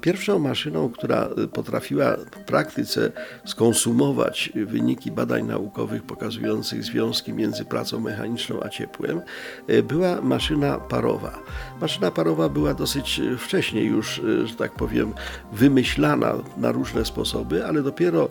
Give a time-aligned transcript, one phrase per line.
[0.00, 3.12] Pierwszą maszyną, która potrafiła w praktyce
[3.44, 9.20] skonsumować wyniki badań naukowych pokazujących związki między pracą mechaniczną a ciepłem,
[9.84, 11.38] była maszyna parowa.
[11.80, 15.12] Maszyna parowa była dosyć wcześnie już, że tak powiem,
[15.52, 18.28] wymyślana na różne sposoby, ale dopiero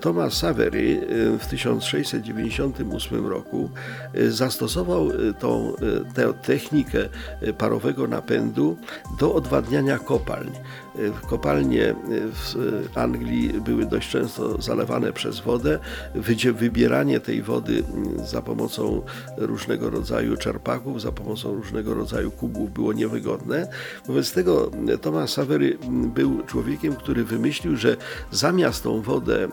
[0.00, 1.06] Thomas Savery
[1.40, 3.70] w 1698 roku
[4.28, 5.72] zastosował tą
[6.14, 6.98] tę technikę
[7.58, 8.76] parowego napędu
[9.18, 10.50] do odwadniania kopalń.
[11.28, 11.94] Kopalnie
[12.32, 15.78] w Anglii były dość często zalewane przez wodę.
[16.54, 17.82] Wybieranie tej wody
[18.24, 19.02] za pomocą
[19.36, 23.68] różnego rodzaju czerpaków, za pomocą różnego rodzaju kubów było niewygodne.
[24.06, 27.96] Wobec tego Thomas Savery był człowiekiem, który wymyślił, że
[28.30, 29.48] zamiast tą wodę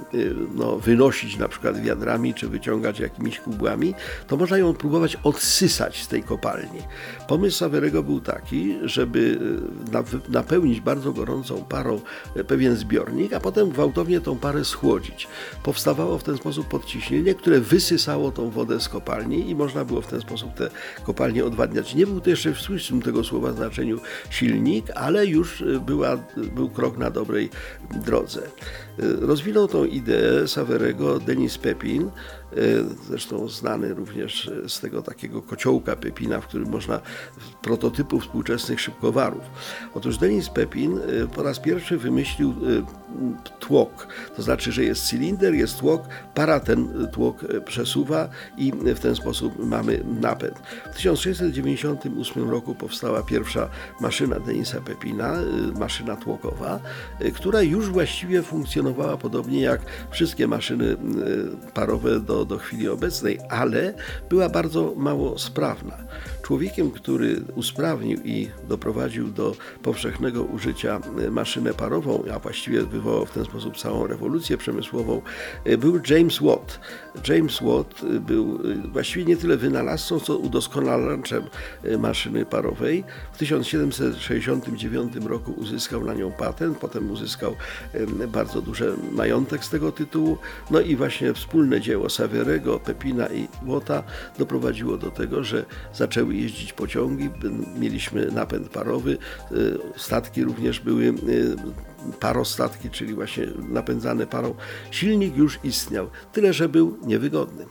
[0.55, 3.93] no, wynosić na przykład wiadrami czy wyciągać jakimiś kubłami,
[4.27, 6.79] to można ją próbować odsysać z tej kopalni.
[7.27, 9.39] Pomysł Saverego był taki, żeby
[10.29, 12.01] napełnić bardzo gorąco gorącą parą
[12.47, 15.27] pewien zbiornik, a potem gwałtownie tą parę schłodzić.
[15.63, 20.07] Powstawało w ten sposób podciśnienie, które wysysało tą wodę z kopalni i można było w
[20.07, 20.69] ten sposób te
[21.03, 21.95] kopalnie odwadniać.
[21.95, 26.17] Nie był to jeszcze w słusznym tego słowa znaczeniu silnik, ale już była,
[26.55, 27.49] był krok na dobrej
[28.05, 28.41] drodze.
[29.21, 32.09] Rozwinął tą ideę Saverego Denis Pepin,
[33.07, 36.99] zresztą znany również z tego takiego kociołka Pepina, w którym można
[37.61, 39.41] prototypów współczesnych szybkowarów.
[39.93, 40.99] Otóż Denis Pepin
[41.35, 42.53] po raz pierwszy wymyślił
[43.59, 46.01] tłok, to znaczy, że jest cylinder, jest tłok,
[46.33, 50.59] para ten tłok przesuwa i w ten sposób mamy napęd.
[50.91, 53.69] W 1698 roku powstała pierwsza
[54.01, 55.33] maszyna Denisa Pepina,
[55.79, 56.79] maszyna tłokowa,
[57.35, 60.97] która już właściwie funkcjonowała podobnie jak wszystkie maszyny
[61.73, 63.93] parowe do, do chwili obecnej, ale
[64.29, 65.97] była bardzo mało sprawna.
[66.41, 70.99] Człowiekiem, który usprawnił i doprowadził do powszechnego użycia
[71.31, 72.83] maszynę parową, a właściwie
[73.25, 75.21] w ten sposób całą rewolucję przemysłową,
[75.77, 76.79] był James Watt.
[77.27, 78.59] James Watt był
[78.91, 81.43] właściwie nie tyle wynalazcą, co udoskonalaczem
[81.99, 83.03] maszyny parowej.
[83.33, 87.55] W 1769 roku uzyskał na nią patent, potem uzyskał
[88.27, 90.37] bardzo duży majątek z tego tytułu.
[90.71, 94.03] No i właśnie wspólne dzieło Saverego, Pepina i Watta
[94.39, 97.29] doprowadziło do tego, że zaczęły jeździć pociągi,
[97.79, 99.17] mieliśmy napęd parowy,
[99.95, 101.13] statki również były
[102.19, 104.55] parostatki, czyli właśnie napędzane parą.
[104.91, 107.65] Silnik już istniał, tyle że był niewygodny.